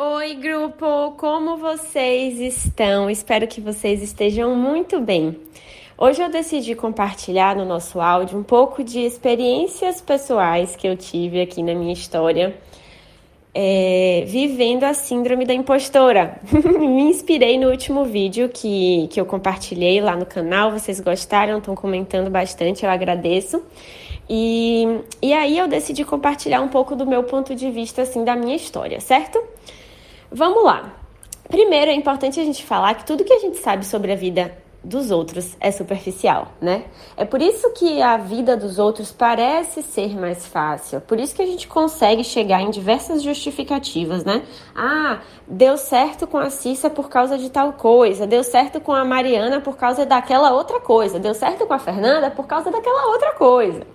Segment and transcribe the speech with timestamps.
[0.00, 1.10] Oi, grupo!
[1.16, 3.10] Como vocês estão?
[3.10, 5.36] Espero que vocês estejam muito bem.
[5.98, 11.40] Hoje eu decidi compartilhar no nosso áudio um pouco de experiências pessoais que eu tive
[11.40, 12.56] aqui na minha história,
[13.52, 16.40] é, vivendo a síndrome da impostora.
[16.54, 21.74] Me inspirei no último vídeo que, que eu compartilhei lá no canal, vocês gostaram, estão
[21.74, 23.60] comentando bastante, eu agradeço.
[24.30, 28.36] E, e aí eu decidi compartilhar um pouco do meu ponto de vista, assim, da
[28.36, 29.42] minha história, certo?
[30.30, 30.92] Vamos lá.
[31.48, 34.54] Primeiro, é importante a gente falar que tudo que a gente sabe sobre a vida
[34.84, 36.84] dos outros é superficial, né?
[37.16, 41.00] É por isso que a vida dos outros parece ser mais fácil.
[41.00, 44.42] Por isso que a gente consegue chegar em diversas justificativas, né?
[44.76, 49.04] Ah, deu certo com a Cissa por causa de tal coisa, deu certo com a
[49.04, 53.32] Mariana por causa daquela outra coisa, deu certo com a Fernanda por causa daquela outra
[53.32, 53.86] coisa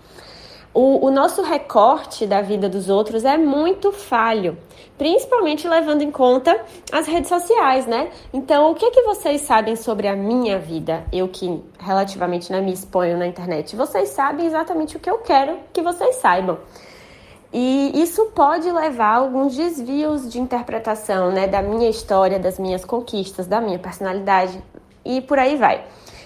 [0.74, 4.58] o, o, nosso recorte da vida dos outros é muito falho,
[4.98, 6.60] principalmente levando em conta
[6.92, 8.10] as redes sociais, né?
[8.34, 11.04] Então, o que é que vocês sabem sobre a minha vida?
[11.12, 15.60] Eu que relativamente não me exponho na internet, vocês sabem exatamente o que eu quero
[15.72, 16.58] que vocês saibam.
[17.54, 22.84] E isso pode levar a alguns desvios de interpretação, né, da minha história, das minhas
[22.84, 24.60] conquistas, da minha personalidade
[25.06, 25.86] e por aí vai.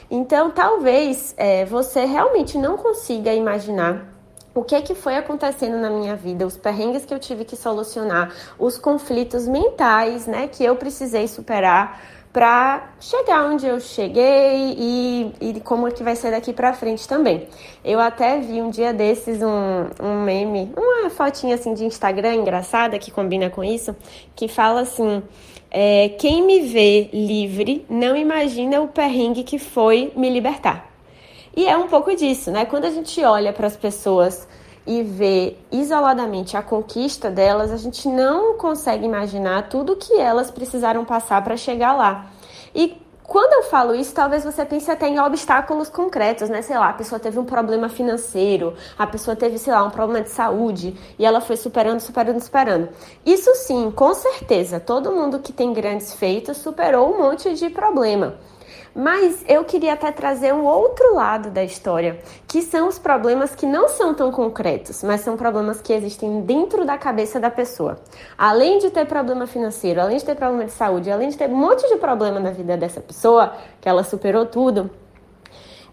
[0.10, 4.17] Então, talvez é, você realmente não consiga imaginar
[4.60, 7.56] o que é que foi acontecendo na minha vida, os perrengues que eu tive que
[7.56, 12.02] solucionar, os conflitos mentais, né, que eu precisei superar
[12.34, 17.08] para chegar onde eu cheguei e, e como é que vai ser daqui para frente
[17.08, 17.48] também.
[17.84, 23.00] Eu até vi um dia desses um, um meme, uma fotinha assim de Instagram engraçada
[23.00, 23.96] que combina com isso,
[24.36, 25.24] que fala assim:
[25.72, 30.87] é, quem me vê livre não imagina o perrengue que foi me libertar.
[31.58, 32.66] E é um pouco disso, né?
[32.66, 34.48] Quando a gente olha para as pessoas
[34.86, 41.04] e vê isoladamente a conquista delas, a gente não consegue imaginar tudo que elas precisaram
[41.04, 42.28] passar para chegar lá.
[42.76, 46.62] E quando eu falo isso, talvez você pense até em obstáculos concretos, né?
[46.62, 50.24] Sei lá, a pessoa teve um problema financeiro, a pessoa teve, sei lá, um problema
[50.24, 52.90] de saúde e ela foi superando, superando, superando.
[53.26, 58.36] Isso sim, com certeza, todo mundo que tem grandes feitos superou um monte de problema.
[59.00, 63.68] Mas eu queria até trazer um outro lado da história, que são os problemas que
[63.68, 68.00] não são tão concretos, mas são problemas que existem dentro da cabeça da pessoa.
[68.36, 71.56] Além de ter problema financeiro, além de ter problema de saúde, além de ter um
[71.56, 74.90] monte de problema na vida dessa pessoa, que ela superou tudo,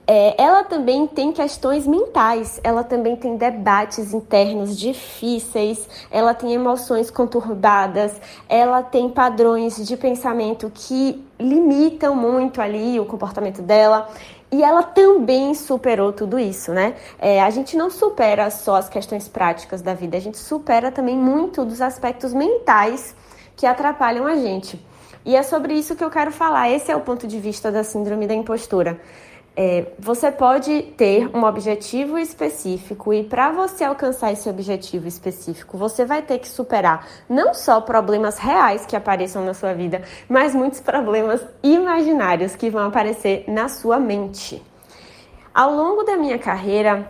[0.06, 7.10] é, ela também tem questões mentais, ela também tem debates internos difíceis, ela tem emoções
[7.10, 8.12] conturbadas,
[8.48, 14.08] ela tem padrões de pensamento que limitam muito ali o comportamento dela.
[14.52, 16.94] E ela também superou tudo isso, né?
[17.18, 21.16] É, a gente não supera só as questões práticas da vida, a gente supera também
[21.16, 23.16] muito dos aspectos mentais
[23.56, 24.78] que atrapalham a gente.
[25.24, 26.70] E é sobre isso que eu quero falar.
[26.70, 29.00] Esse é o ponto de vista da síndrome da impostura.
[29.56, 36.04] É, você pode ter um objetivo específico e para você alcançar esse objetivo específico, você
[36.04, 40.80] vai ter que superar não só problemas reais que apareçam na sua vida, mas muitos
[40.80, 44.60] problemas imaginários que vão aparecer na sua mente.
[45.54, 47.08] Ao longo da minha carreira,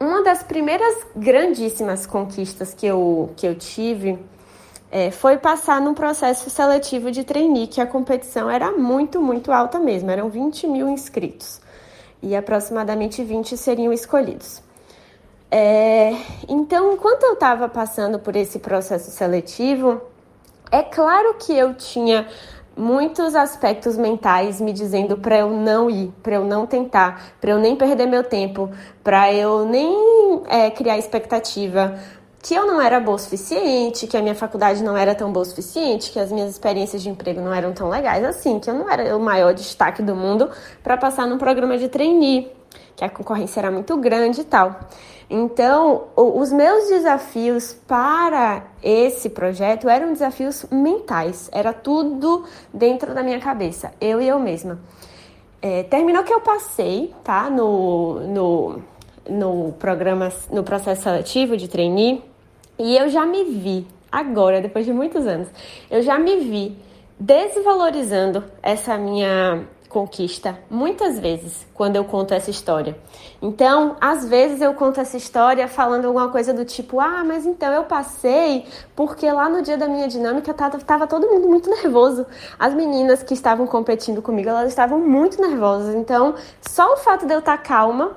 [0.00, 4.18] uma das primeiras grandíssimas conquistas que eu, que eu tive
[4.90, 9.78] é, foi passar num processo seletivo de trainee, que a competição era muito, muito alta
[9.78, 11.67] mesmo, eram 20 mil inscritos
[12.22, 14.62] e aproximadamente 20 seriam escolhidos.
[15.50, 16.12] É,
[16.48, 20.00] então, enquanto eu estava passando por esse processo seletivo,
[20.70, 22.28] é claro que eu tinha
[22.76, 27.58] muitos aspectos mentais me dizendo para eu não ir, para eu não tentar, para eu
[27.58, 28.70] nem perder meu tempo,
[29.02, 31.98] para eu nem é, criar expectativa,
[32.42, 35.44] que eu não era boa o suficiente, que a minha faculdade não era tão boa
[35.44, 38.74] o suficiente, que as minhas experiências de emprego não eram tão legais assim, que eu
[38.74, 40.48] não era o maior destaque do mundo
[40.82, 42.50] para passar num programa de trainee,
[42.94, 44.78] que a concorrência era muito grande e tal.
[45.30, 53.38] Então, os meus desafios para esse projeto eram desafios mentais, era tudo dentro da minha
[53.38, 54.78] cabeça, eu e eu mesma.
[55.60, 58.82] É, terminou que eu passei, tá, no, no,
[59.28, 62.22] no programa, no processo seletivo de trainee,
[62.78, 65.48] e eu já me vi, agora, depois de muitos anos,
[65.90, 66.76] eu já me vi
[67.18, 72.96] desvalorizando essa minha conquista muitas vezes quando eu conto essa história.
[73.40, 77.72] Então, às vezes eu conto essa história falando alguma coisa do tipo: "Ah, mas então
[77.72, 82.26] eu passei porque lá no dia da minha dinâmica tava, todo mundo muito nervoso.
[82.58, 85.94] As meninas que estavam competindo comigo, elas estavam muito nervosas.
[85.94, 88.16] Então, só o fato de eu estar calma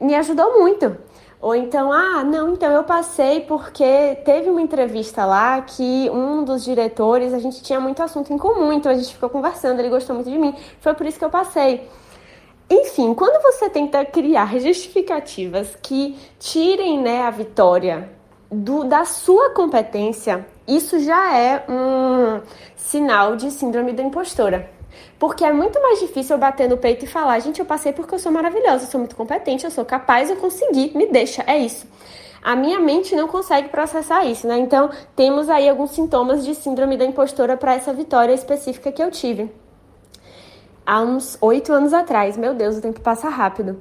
[0.00, 0.96] me ajudou muito.
[1.40, 6.62] Ou então, ah, não, então eu passei porque teve uma entrevista lá que um dos
[6.62, 10.14] diretores, a gente tinha muito assunto em comum, então a gente ficou conversando, ele gostou
[10.14, 11.88] muito de mim, foi por isso que eu passei.
[12.68, 18.10] Enfim, quando você tenta criar justificativas que tirem né, a vitória
[18.50, 22.42] do, da sua competência, isso já é um
[22.76, 24.70] sinal de síndrome da impostora.
[25.18, 28.14] Porque é muito mais difícil eu bater no peito e falar, gente, eu passei porque
[28.14, 31.58] eu sou maravilhosa, eu sou muito competente, eu sou capaz, eu consegui, me deixa, é
[31.58, 31.86] isso.
[32.42, 34.58] A minha mente não consegue processar isso, né?
[34.58, 39.10] Então, temos aí alguns sintomas de síndrome da impostora para essa vitória específica que eu
[39.10, 39.50] tive.
[40.86, 43.80] Há uns oito anos atrás, meu Deus, o tempo passa rápido.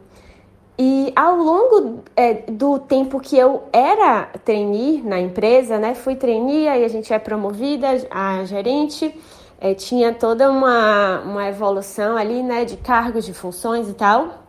[0.78, 5.94] E ao longo é, do tempo que eu era trainee na empresa, né?
[5.94, 9.14] Fui trainee, aí a gente é promovida a gerente
[9.60, 14.46] é, tinha toda uma, uma evolução ali, né, de cargos, de funções e tal.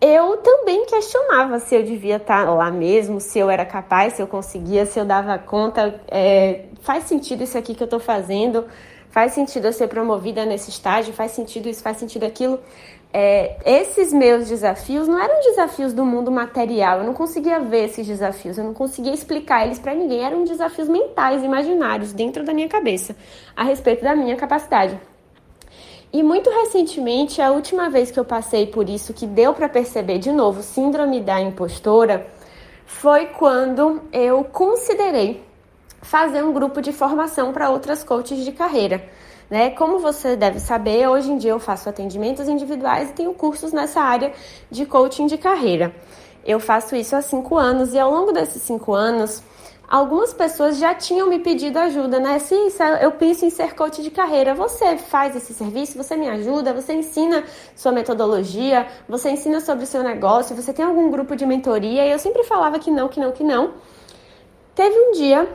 [0.00, 4.26] Eu também questionava se eu devia estar lá mesmo, se eu era capaz, se eu
[4.26, 6.00] conseguia, se eu dava conta.
[6.08, 8.64] É, faz sentido isso aqui que eu estou fazendo?
[9.10, 11.12] Faz sentido eu ser promovida nesse estágio?
[11.12, 11.82] Faz sentido isso?
[11.82, 12.58] Faz sentido aquilo?
[13.12, 18.06] É, esses meus desafios não eram desafios do mundo material, eu não conseguia ver esses
[18.06, 22.68] desafios, eu não conseguia explicar eles para ninguém, eram desafios mentais, imaginários, dentro da minha
[22.68, 23.16] cabeça,
[23.56, 24.98] a respeito da minha capacidade.
[26.12, 30.18] E muito recentemente, a última vez que eu passei por isso, que deu para perceber
[30.18, 32.26] de novo síndrome da impostora,
[32.84, 35.42] foi quando eu considerei
[36.02, 39.02] fazer um grupo de formação para outras coaches de carreira.
[39.50, 39.70] Né?
[39.70, 44.00] Como você deve saber, hoje em dia eu faço atendimentos individuais e tenho cursos nessa
[44.00, 44.32] área
[44.70, 45.92] de coaching de carreira.
[46.46, 49.42] Eu faço isso há cinco anos e ao longo desses cinco anos,
[49.88, 52.38] algumas pessoas já tinham me pedido ajuda, né?
[52.38, 52.68] Sim,
[53.00, 54.54] eu penso em ser coach de carreira.
[54.54, 57.44] Você faz esse serviço, você me ajuda, você ensina
[57.74, 62.06] sua metodologia, você ensina sobre o seu negócio, você tem algum grupo de mentoria?
[62.06, 63.74] E eu sempre falava que não, que não, que não.
[64.76, 65.46] Teve um dia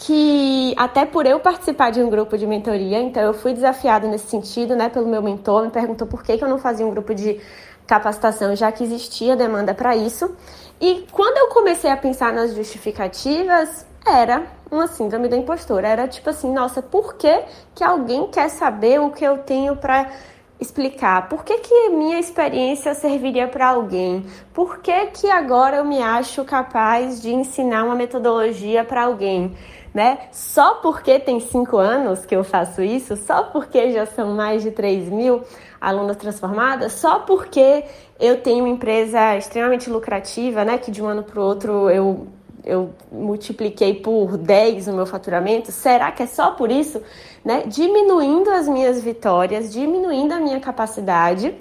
[0.00, 4.28] que até por eu participar de um grupo de mentoria, então eu fui desafiada nesse
[4.28, 7.14] sentido, né, pelo meu mentor, me perguntou por que, que eu não fazia um grupo
[7.14, 7.38] de
[7.86, 10.34] capacitação, já que existia demanda para isso.
[10.80, 15.88] E quando eu comecei a pensar nas justificativas, era uma síndrome da impostora.
[15.88, 17.42] Era tipo assim, nossa, por que,
[17.74, 20.10] que alguém quer saber o que eu tenho para
[20.58, 21.28] explicar?
[21.28, 24.24] Por que, que minha experiência serviria para alguém?
[24.54, 29.54] Por que, que agora eu me acho capaz de ensinar uma metodologia para alguém?
[29.92, 30.28] Né?
[30.32, 34.70] Só porque tem cinco anos que eu faço isso, só porque já são mais de
[34.70, 35.42] 3 mil
[35.80, 37.84] alunas transformadas, só porque
[38.18, 40.78] eu tenho uma empresa extremamente lucrativa, né?
[40.78, 42.28] Que de um ano para o outro eu,
[42.64, 45.72] eu multipliquei por 10 o meu faturamento.
[45.72, 47.02] Será que é só por isso?
[47.44, 47.64] Né?
[47.66, 51.54] Diminuindo as minhas vitórias, diminuindo a minha capacidade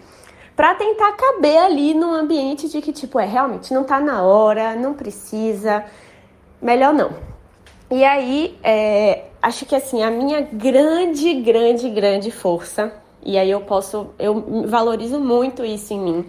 [0.56, 4.76] para tentar caber ali num ambiente de que, tipo, é realmente não tá na hora,
[4.76, 5.86] não precisa,
[6.62, 7.29] melhor não.
[7.92, 12.94] E aí, é, acho que assim, a minha grande, grande, grande força,
[13.24, 16.26] e aí eu posso, eu valorizo muito isso em mim,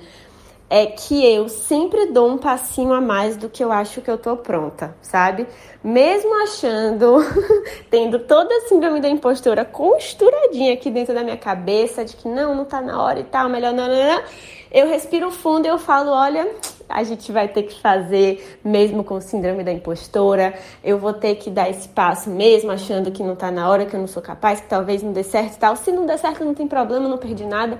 [0.71, 4.17] é que eu sempre dou um passinho a mais do que eu acho que eu
[4.17, 5.47] tô pronta, sabe?
[5.83, 7.17] Mesmo achando,
[7.91, 12.55] tendo toda a síndrome da impostora costuradinha aqui dentro da minha cabeça, de que não,
[12.55, 14.23] não tá na hora e tal, melhor não, não, não
[14.71, 16.49] eu respiro fundo e eu falo, olha,
[16.90, 21.50] a gente vai ter que fazer mesmo com síndrome da impostora, eu vou ter que
[21.50, 24.60] dar esse passo mesmo achando que não tá na hora, que eu não sou capaz,
[24.60, 25.76] que talvez não dê certo e tal.
[25.76, 27.78] Se não der certo, não tem problema, não perdi nada.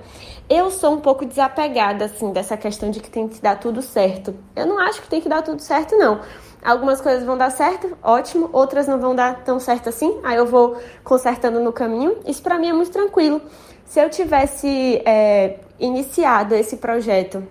[0.49, 4.33] Eu sou um pouco desapegada, assim, dessa questão de que tem que dar tudo certo.
[4.55, 6.21] Eu não acho que tem que dar tudo certo, não.
[6.63, 10.45] Algumas coisas vão dar certo, ótimo, outras não vão dar tão certo assim, aí eu
[10.45, 12.17] vou consertando no caminho.
[12.25, 13.41] Isso para mim é muito tranquilo.
[13.83, 17.43] Se eu tivesse é, iniciado esse projeto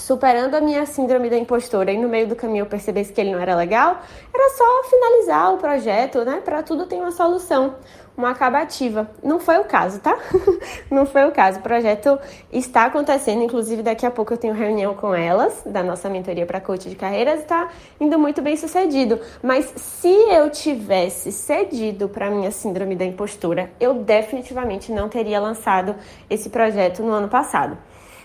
[0.00, 3.32] superando a minha síndrome da impostora e no meio do caminho eu percebesse que ele
[3.32, 4.00] não era legal,
[4.32, 6.40] era só finalizar o projeto, né?
[6.42, 7.74] Para tudo tem uma solução,
[8.16, 9.10] uma acabativa.
[9.22, 10.16] Não foi o caso, tá?
[10.90, 11.58] não foi o caso.
[11.58, 12.18] O projeto
[12.50, 16.60] está acontecendo, inclusive daqui a pouco eu tenho reunião com elas, da nossa mentoria para
[16.60, 17.68] coach de carreiras, está
[18.00, 19.20] indo muito bem sucedido.
[19.42, 25.94] Mas se eu tivesse cedido para minha síndrome da impostura, eu definitivamente não teria lançado
[26.28, 27.76] esse projeto no ano passado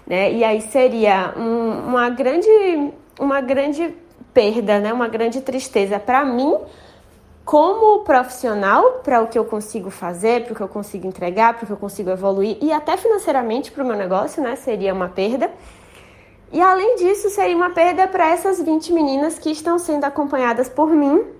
[0.05, 0.31] né?
[0.31, 3.93] E aí seria um, uma grande uma grande
[4.33, 4.91] perda, né?
[4.93, 6.57] Uma grande tristeza para mim
[7.45, 11.63] como profissional, para o que eu consigo fazer, para o que eu consigo entregar, para
[11.63, 14.55] o que eu consigo evoluir e até financeiramente para o meu negócio, né?
[14.55, 15.51] Seria uma perda.
[16.51, 20.89] E além disso, seria uma perda para essas 20 meninas que estão sendo acompanhadas por
[20.89, 21.34] mim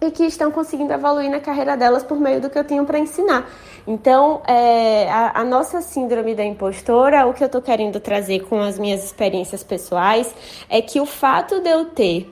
[0.00, 2.98] e que estão conseguindo evoluir na carreira delas por meio do que eu tenho para
[2.98, 3.48] ensinar.
[3.86, 8.60] Então, é, a, a, nossa síndrome da impostora, o que eu estou querendo trazer com
[8.60, 10.34] as minhas experiências pessoais,
[10.68, 12.30] é que o fato de eu ter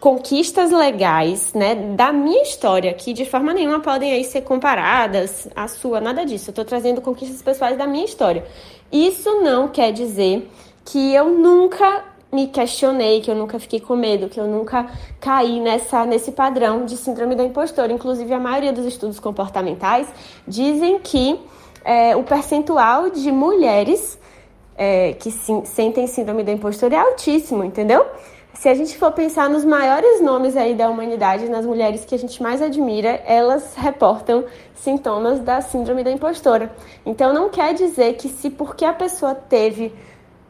[0.00, 5.66] conquistas legais, né, da minha história, que de forma nenhuma podem aí ser comparadas à
[5.66, 6.50] sua, nada disso.
[6.50, 8.44] Eu estou trazendo conquistas pessoais da minha história.
[8.92, 10.48] Isso não quer dizer
[10.84, 14.86] que eu nunca me questionei, que eu nunca fiquei com medo, que eu nunca
[15.20, 17.92] caí nessa, nesse padrão de síndrome da impostora.
[17.92, 20.08] Inclusive, a maioria dos estudos comportamentais
[20.46, 21.40] dizem que
[21.84, 24.18] é, o percentual de mulheres
[24.76, 28.06] é, que sim, sentem síndrome da impostora é altíssimo, entendeu?
[28.54, 32.18] Se a gente for pensar nos maiores nomes aí da humanidade, nas mulheres que a
[32.18, 34.44] gente mais admira, elas reportam
[34.74, 36.72] sintomas da síndrome da impostora.
[37.06, 39.94] Então não quer dizer que se porque a pessoa teve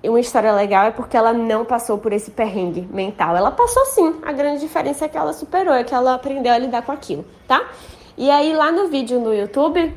[0.05, 3.37] uma história legal é porque ela não passou por esse perrengue mental.
[3.37, 4.15] Ela passou sim.
[4.23, 7.25] A grande diferença é que ela superou, é que ela aprendeu a lidar com aquilo,
[7.47, 7.69] tá?
[8.17, 9.95] E aí lá no vídeo no YouTube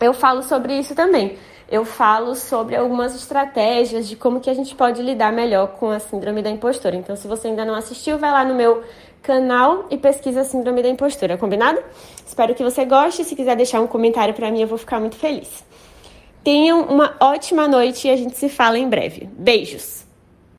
[0.00, 1.38] eu falo sobre isso também.
[1.70, 6.00] Eu falo sobre algumas estratégias de como que a gente pode lidar melhor com a
[6.00, 6.96] síndrome da impostora.
[6.96, 8.82] Então, se você ainda não assistiu, vai lá no meu
[9.22, 11.80] canal e pesquisa a síndrome da impostora, combinado?
[12.26, 13.24] Espero que você goste.
[13.24, 15.62] Se quiser deixar um comentário para mim, eu vou ficar muito feliz.
[16.42, 19.28] Tenham uma ótima noite e a gente se fala em breve.
[19.32, 20.09] Beijos!